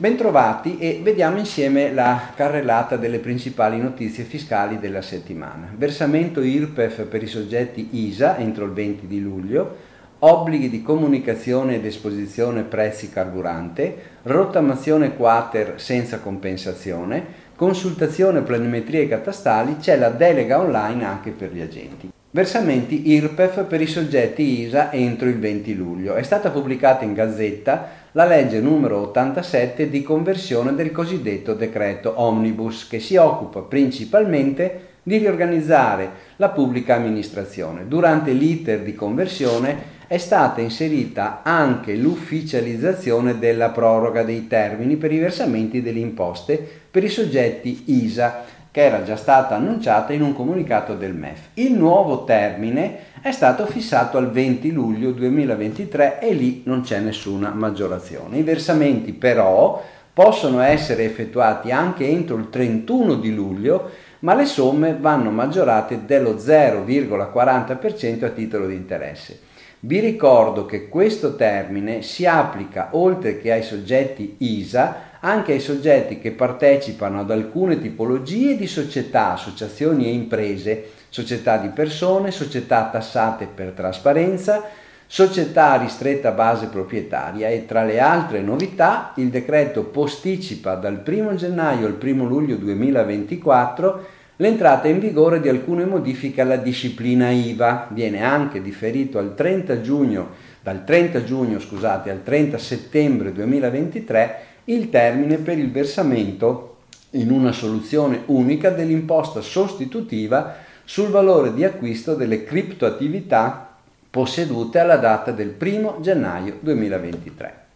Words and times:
Bentrovati 0.00 0.78
e 0.78 1.00
vediamo 1.02 1.38
insieme 1.38 1.92
la 1.92 2.30
carrellata 2.36 2.96
delle 2.96 3.18
principali 3.18 3.80
notizie 3.80 4.24
fiscali 4.24 4.78
della 4.78 5.02
settimana. 5.02 5.72
Versamento 5.74 6.40
IRPEF 6.40 7.06
per 7.06 7.22
i 7.22 7.26
soggetti 7.26 7.88
ISA 8.06 8.36
entro 8.36 8.66
il 8.66 8.72
20 8.72 9.06
di 9.06 9.20
luglio, 9.20 9.76
obblighi 10.18 10.68
di 10.68 10.82
comunicazione 10.82 11.74
ed 11.76 11.84
esposizione 11.84 12.62
prezzi 12.62 13.10
carburante, 13.10 13.96
rottamazione 14.22 15.16
quater 15.16 15.80
senza 15.80 16.20
compensazione, 16.20 17.24
consultazione 17.56 18.42
planimetrie 18.42 19.08
catastali, 19.08 19.78
c'è 19.78 19.96
la 19.96 20.10
delega 20.10 20.60
online 20.60 21.04
anche 21.04 21.30
per 21.30 21.52
gli 21.52 21.60
agenti. 21.60 22.10
Versamenti 22.38 23.10
IRPEF 23.10 23.64
per 23.64 23.80
i 23.80 23.88
soggetti 23.88 24.60
ISA 24.60 24.92
entro 24.92 25.28
il 25.28 25.40
20 25.40 25.74
luglio. 25.74 26.14
È 26.14 26.22
stata 26.22 26.50
pubblicata 26.50 27.04
in 27.04 27.12
Gazzetta 27.12 27.88
la 28.12 28.26
legge 28.26 28.60
numero 28.60 28.98
87 28.98 29.90
di 29.90 30.04
conversione 30.04 30.72
del 30.76 30.92
cosiddetto 30.92 31.54
decreto 31.54 32.12
Omnibus 32.14 32.86
che 32.86 33.00
si 33.00 33.16
occupa 33.16 33.62
principalmente 33.62 34.86
di 35.02 35.16
riorganizzare 35.16 36.10
la 36.36 36.50
pubblica 36.50 36.94
amministrazione. 36.94 37.88
Durante 37.88 38.30
l'iter 38.30 38.82
di 38.82 38.94
conversione 38.94 39.96
è 40.06 40.18
stata 40.18 40.60
inserita 40.60 41.40
anche 41.42 41.96
l'ufficializzazione 41.96 43.40
della 43.40 43.70
proroga 43.70 44.22
dei 44.22 44.46
termini 44.46 44.94
per 44.94 45.10
i 45.10 45.18
versamenti 45.18 45.82
delle 45.82 45.98
imposte 45.98 46.56
per 46.88 47.02
i 47.02 47.08
soggetti 47.08 47.82
ISA 47.86 48.44
che 48.78 48.84
era 48.84 49.02
già 49.02 49.16
stata 49.16 49.56
annunciata 49.56 50.12
in 50.12 50.22
un 50.22 50.32
comunicato 50.32 50.94
del 50.94 51.12
MEF. 51.12 51.48
Il 51.54 51.72
nuovo 51.72 52.22
termine 52.22 52.98
è 53.20 53.32
stato 53.32 53.66
fissato 53.66 54.18
al 54.18 54.30
20 54.30 54.70
luglio 54.70 55.10
2023 55.10 56.20
e 56.20 56.32
lì 56.32 56.62
non 56.64 56.82
c'è 56.82 57.00
nessuna 57.00 57.50
maggiorazione. 57.50 58.38
I 58.38 58.44
versamenti 58.44 59.12
però 59.14 59.82
possono 60.12 60.60
essere 60.60 61.02
effettuati 61.02 61.72
anche 61.72 62.06
entro 62.06 62.36
il 62.36 62.50
31 62.50 63.16
di 63.16 63.34
luglio, 63.34 63.90
ma 64.20 64.36
le 64.36 64.44
somme 64.44 64.96
vanno 64.96 65.32
maggiorate 65.32 66.04
dello 66.06 66.34
0,40% 66.34 68.24
a 68.26 68.28
titolo 68.28 68.68
di 68.68 68.76
interesse. 68.76 69.40
Vi 69.80 69.98
ricordo 69.98 70.66
che 70.66 70.88
questo 70.88 71.34
termine 71.34 72.02
si 72.02 72.26
applica 72.26 72.90
oltre 72.92 73.38
che 73.38 73.50
ai 73.50 73.64
soggetti 73.64 74.36
ISA 74.38 75.06
anche 75.20 75.52
ai 75.52 75.60
soggetti 75.60 76.18
che 76.18 76.30
partecipano 76.30 77.20
ad 77.20 77.30
alcune 77.30 77.80
tipologie 77.80 78.56
di 78.56 78.66
società, 78.66 79.32
associazioni 79.32 80.06
e 80.06 80.12
imprese, 80.12 80.90
società 81.08 81.56
di 81.56 81.68
persone, 81.68 82.30
società 82.30 82.88
tassate 82.90 83.46
per 83.52 83.70
trasparenza, 83.70 84.62
società 85.06 85.72
a 85.72 85.78
ristretta 85.78 86.32
base 86.32 86.66
proprietaria 86.66 87.48
e 87.48 87.64
tra 87.66 87.82
le 87.82 87.98
altre 87.98 88.40
novità 88.40 89.12
il 89.16 89.28
decreto 89.28 89.84
posticipa 89.84 90.74
dal 90.74 91.02
1 91.04 91.34
gennaio 91.34 91.86
al 91.86 91.96
1 92.00 92.24
luglio 92.24 92.56
2024 92.56 94.06
l'entrata 94.36 94.86
in 94.86 95.00
vigore 95.00 95.40
di 95.40 95.48
alcune 95.48 95.84
modifiche 95.84 96.42
alla 96.42 96.56
disciplina 96.56 97.30
IVA. 97.30 97.88
Viene 97.90 98.22
anche 98.22 98.62
differito 98.62 99.18
al 99.18 99.34
30 99.34 99.80
giugno, 99.80 100.30
dal 100.62 100.84
30 100.84 101.24
giugno 101.24 101.58
scusate, 101.58 102.10
al 102.10 102.22
30 102.22 102.58
settembre 102.58 103.32
2023 103.32 104.46
il 104.68 104.90
termine 104.90 105.38
per 105.38 105.58
il 105.58 105.70
versamento 105.70 106.76
in 107.10 107.30
una 107.30 107.52
soluzione 107.52 108.22
unica 108.26 108.70
dell'imposta 108.70 109.40
sostitutiva 109.40 110.56
sul 110.84 111.08
valore 111.08 111.54
di 111.54 111.64
acquisto 111.64 112.14
delle 112.14 112.44
criptoattività 112.44 113.76
possedute 114.10 114.78
alla 114.78 114.96
data 114.96 115.30
del 115.30 115.54
1 115.58 115.98
gennaio 116.00 116.58
2023. 116.60 117.66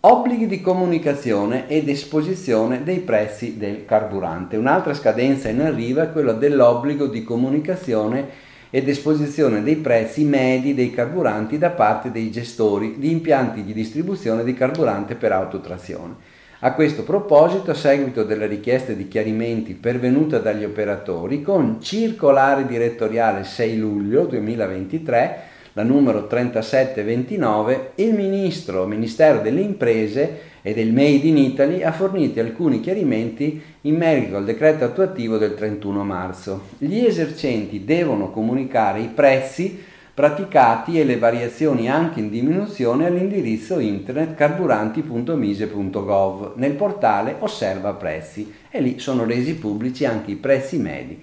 Obblighi 0.00 0.46
di 0.46 0.60
comunicazione 0.60 1.68
ed 1.68 1.88
esposizione 1.88 2.82
dei 2.84 3.00
prezzi 3.00 3.56
del 3.56 3.84
carburante. 3.84 4.56
Un'altra 4.56 4.94
scadenza 4.94 5.48
in 5.48 5.60
arrivo 5.60 6.00
è 6.00 6.12
quella 6.12 6.32
dell'obbligo 6.32 7.06
di 7.06 7.24
comunicazione 7.24 8.28
ed 8.70 8.88
esposizione 8.88 9.62
dei 9.62 9.76
prezzi 9.76 10.24
medi 10.24 10.74
dei 10.74 10.90
carburanti 10.90 11.58
da 11.58 11.70
parte 11.70 12.10
dei 12.10 12.30
gestori 12.30 12.96
di 12.98 13.10
impianti 13.10 13.64
di 13.64 13.72
distribuzione 13.72 14.44
di 14.44 14.54
carburante 14.54 15.14
per 15.14 15.32
autotrazione. 15.32 16.36
A 16.60 16.72
questo 16.72 17.04
proposito, 17.04 17.70
a 17.70 17.74
seguito 17.74 18.24
della 18.24 18.46
richiesta 18.46 18.92
di 18.92 19.06
chiarimenti 19.06 19.74
pervenuta 19.74 20.38
dagli 20.38 20.64
operatori, 20.64 21.40
con 21.40 21.80
circolare 21.80 22.66
direttoriale 22.66 23.44
6 23.44 23.78
luglio 23.78 24.24
2023, 24.24 25.42
la 25.78 25.84
numero 25.84 26.26
3729, 26.26 27.92
il 27.96 28.12
Ministro, 28.12 28.86
Ministero 28.86 29.38
delle 29.38 29.60
Imprese 29.60 30.40
e 30.60 30.74
del 30.74 30.92
Made 30.92 31.24
in 31.24 31.36
Italy 31.36 31.84
ha 31.84 31.92
fornito 31.92 32.40
alcuni 32.40 32.80
chiarimenti 32.80 33.62
in 33.82 33.94
merito 33.94 34.36
al 34.36 34.44
decreto 34.44 34.84
attuativo 34.84 35.38
del 35.38 35.54
31 35.54 36.02
marzo. 36.02 36.62
Gli 36.78 36.98
esercenti 36.98 37.84
devono 37.84 38.32
comunicare 38.32 38.98
i 38.98 39.06
prezzi 39.06 39.80
praticati 40.12 40.98
e 40.98 41.04
le 41.04 41.16
variazioni 41.16 41.88
anche 41.88 42.18
in 42.18 42.28
diminuzione 42.28 43.06
all'indirizzo 43.06 43.78
internet 43.78 44.34
carburanti.mise.gov 44.34 46.54
nel 46.56 46.72
portale 46.72 47.36
Osserva 47.38 47.92
Prezzi 47.92 48.52
e 48.68 48.80
lì 48.80 48.98
sono 48.98 49.24
resi 49.24 49.54
pubblici 49.54 50.04
anche 50.04 50.32
i 50.32 50.36
prezzi 50.36 50.78
medi. 50.78 51.22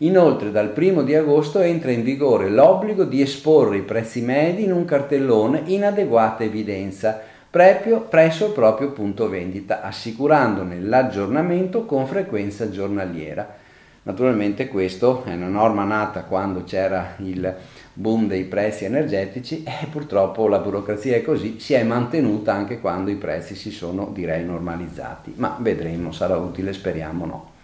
Inoltre 0.00 0.50
dal 0.50 0.74
1 0.76 1.04
di 1.04 1.14
agosto 1.14 1.60
entra 1.60 1.90
in 1.90 2.02
vigore 2.02 2.50
l'obbligo 2.50 3.04
di 3.04 3.22
esporre 3.22 3.78
i 3.78 3.82
prezzi 3.82 4.20
medi 4.20 4.64
in 4.64 4.72
un 4.72 4.84
cartellone 4.84 5.62
in 5.66 5.84
adeguata 5.84 6.44
evidenza 6.44 7.22
presso 7.50 8.46
il 8.46 8.52
proprio 8.52 8.90
punto 8.90 9.30
vendita, 9.30 9.80
assicurandone 9.80 10.80
l'aggiornamento 10.80 11.86
con 11.86 12.06
frequenza 12.06 12.68
giornaliera. 12.68 13.56
Naturalmente 14.02 14.68
questa 14.68 15.22
è 15.24 15.32
una 15.32 15.48
norma 15.48 15.84
nata 15.84 16.24
quando 16.24 16.64
c'era 16.64 17.14
il 17.20 17.54
boom 17.94 18.28
dei 18.28 18.44
prezzi 18.44 18.84
energetici 18.84 19.62
e 19.62 19.86
purtroppo 19.86 20.46
la 20.46 20.58
burocrazia 20.58 21.16
è 21.16 21.22
così, 21.22 21.58
si 21.58 21.72
è 21.72 21.82
mantenuta 21.82 22.52
anche 22.52 22.80
quando 22.80 23.10
i 23.10 23.16
prezzi 23.16 23.54
si 23.54 23.70
sono 23.70 24.10
direi 24.12 24.44
normalizzati, 24.44 25.32
ma 25.36 25.56
vedremo, 25.58 26.12
sarà 26.12 26.36
utile, 26.36 26.74
speriamo 26.74 27.24
no. 27.24 27.54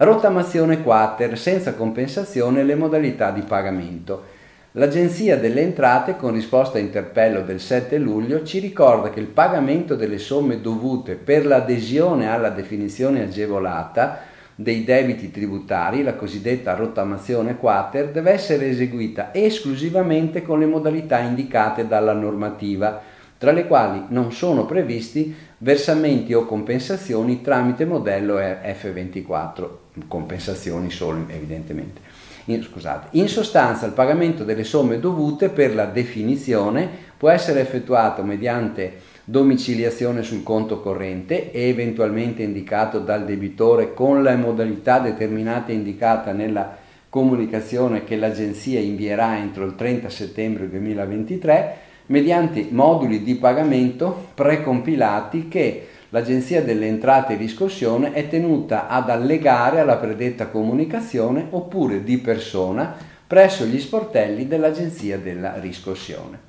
Rottamazione 0.00 0.84
quater, 0.84 1.36
senza 1.36 1.74
compensazione 1.74 2.62
le 2.62 2.76
modalità 2.76 3.32
di 3.32 3.40
pagamento. 3.40 4.36
L'Agenzia 4.72 5.36
delle 5.36 5.62
Entrate, 5.62 6.14
con 6.14 6.32
risposta 6.32 6.78
a 6.78 6.80
interpello 6.80 7.40
del 7.40 7.58
7 7.58 7.98
luglio, 7.98 8.44
ci 8.44 8.60
ricorda 8.60 9.10
che 9.10 9.18
il 9.18 9.26
pagamento 9.26 9.96
delle 9.96 10.18
somme 10.18 10.60
dovute 10.60 11.16
per 11.16 11.44
l'adesione 11.44 12.30
alla 12.30 12.50
definizione 12.50 13.22
agevolata 13.22 14.20
dei 14.54 14.84
debiti 14.84 15.32
tributari, 15.32 16.04
la 16.04 16.14
cosiddetta 16.14 16.76
rottamazione 16.76 17.56
quater, 17.56 18.10
deve 18.10 18.30
essere 18.30 18.68
eseguita 18.68 19.34
esclusivamente 19.34 20.42
con 20.42 20.60
le 20.60 20.66
modalità 20.66 21.18
indicate 21.18 21.88
dalla 21.88 22.12
normativa, 22.12 23.02
tra 23.38 23.52
le 23.52 23.66
quali 23.66 24.04
non 24.08 24.32
sono 24.32 24.66
previsti 24.66 25.34
versamenti 25.58 26.34
o 26.34 26.44
compensazioni 26.44 27.40
tramite 27.40 27.84
modello 27.84 28.36
F24, 28.38 29.68
compensazioni 30.08 30.90
solo 30.90 31.24
evidentemente. 31.28 32.00
In, 32.46 32.62
scusate, 32.62 33.08
in 33.12 33.28
sostanza 33.28 33.86
il 33.86 33.92
pagamento 33.92 34.42
delle 34.42 34.64
somme 34.64 34.98
dovute 34.98 35.50
per 35.50 35.74
la 35.74 35.84
definizione 35.84 36.88
può 37.16 37.28
essere 37.28 37.60
effettuato 37.60 38.22
mediante 38.22 39.16
domiciliazione 39.24 40.22
sul 40.22 40.42
conto 40.42 40.80
corrente 40.80 41.52
e 41.52 41.68
eventualmente 41.68 42.42
indicato 42.42 42.98
dal 42.98 43.26
debitore 43.26 43.92
con 43.92 44.22
la 44.22 44.34
modalità 44.36 44.98
determinata 44.98 45.70
indicata 45.70 46.32
nella 46.32 46.76
comunicazione 47.10 48.04
che 48.04 48.16
l'agenzia 48.16 48.80
invierà 48.80 49.36
entro 49.36 49.64
il 49.64 49.74
30 49.74 50.08
settembre 50.08 50.68
2023 50.70 51.86
mediante 52.08 52.68
moduli 52.70 53.22
di 53.22 53.34
pagamento 53.36 54.28
precompilati 54.34 55.48
che 55.48 55.88
l'Agenzia 56.10 56.62
delle 56.62 56.86
Entrate 56.86 57.34
e 57.34 57.36
Riscossione 57.36 58.12
è 58.12 58.28
tenuta 58.28 58.88
ad 58.88 59.10
allegare 59.10 59.80
alla 59.80 59.96
predetta 59.96 60.48
comunicazione 60.48 61.46
oppure 61.50 62.02
di 62.02 62.18
persona 62.18 62.94
presso 63.26 63.64
gli 63.66 63.78
sportelli 63.78 64.46
dell'Agenzia 64.46 65.18
della 65.18 65.58
Riscossione. 65.58 66.46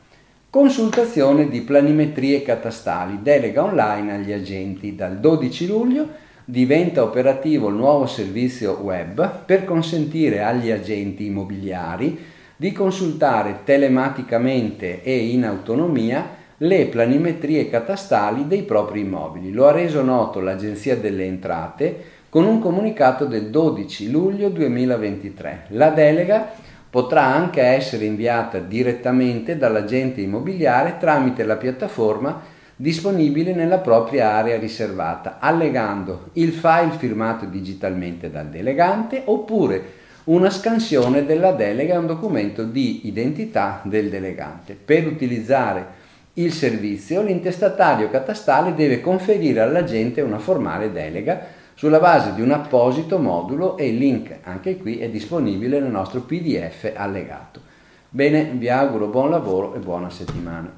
Consultazione 0.50 1.50
di 1.50 1.62
planimetrie 1.62 2.42
catastali, 2.42 3.20
delega 3.22 3.64
online 3.64 4.14
agli 4.14 4.32
agenti. 4.32 4.96
Dal 4.96 5.20
12 5.20 5.68
luglio 5.68 6.08
diventa 6.46 7.04
operativo 7.04 7.68
il 7.68 7.76
nuovo 7.76 8.08
servizio 8.08 8.80
web 8.82 9.44
per 9.46 9.66
consentire 9.66 10.42
agli 10.42 10.72
agenti 10.72 11.26
immobiliari 11.26 12.18
di 12.60 12.74
consultare 12.74 13.60
telematicamente 13.64 15.02
e 15.02 15.30
in 15.30 15.46
autonomia 15.46 16.36
le 16.58 16.88
planimetrie 16.88 17.70
catastali 17.70 18.48
dei 18.48 18.64
propri 18.64 19.00
immobili. 19.00 19.54
Lo 19.54 19.66
ha 19.66 19.72
reso 19.72 20.04
noto 20.04 20.42
l'Agenzia 20.42 20.98
delle 20.98 21.24
Entrate 21.24 22.04
con 22.28 22.44
un 22.44 22.60
comunicato 22.60 23.24
del 23.24 23.50
12 23.50 24.12
luglio 24.12 24.50
2023. 24.50 25.68
La 25.70 25.92
delega 25.92 26.52
potrà 26.90 27.24
anche 27.24 27.62
essere 27.62 28.04
inviata 28.04 28.60
direttamente 28.60 29.58
dall'agente 29.58 30.20
immobiliare 30.20 30.98
tramite 31.00 31.46
la 31.46 31.56
piattaforma 31.56 32.42
disponibile 32.76 33.54
nella 33.54 33.78
propria 33.78 34.34
area 34.34 34.58
riservata, 34.58 35.38
allegando 35.40 36.32
il 36.34 36.52
file 36.52 36.92
firmato 36.98 37.46
digitalmente 37.46 38.30
dal 38.30 38.48
delegante 38.48 39.22
oppure 39.24 39.99
una 40.30 40.52
scansione 40.52 41.26
della 41.26 41.54
delega 41.54 41.96
è 41.96 41.98
un 41.98 42.06
documento 42.06 42.64
di 42.64 43.08
identità 43.08 43.82
del 43.84 44.10
delegante. 44.10 44.76
Per 44.76 45.08
utilizzare 45.08 45.98
il 46.34 46.54
servizio, 46.54 47.24
l'intestatario 47.24 48.12
catastale 48.12 48.76
deve 48.76 49.02
conferire 49.02 49.62
all'agente 49.62 50.22
una 50.22 50.38
formale 50.38 50.92
delega 50.92 51.58
sulla 51.74 52.00
base 52.00 52.36
di 52.36 52.42
un 52.42 52.52
apposito 52.52 53.18
modulo 53.18 53.76
e 53.76 53.88
il 53.88 53.98
link 53.98 54.38
anche 54.44 54.78
qui 54.78 55.00
è 55.00 55.10
disponibile 55.10 55.80
nel 55.80 55.90
nostro 55.90 56.22
PDF 56.22 56.92
allegato. 56.96 57.62
Bene, 58.10 58.52
vi 58.54 58.70
auguro 58.70 59.08
buon 59.08 59.32
lavoro 59.32 59.74
e 59.74 59.80
buona 59.80 60.12
settimana. 60.12 60.72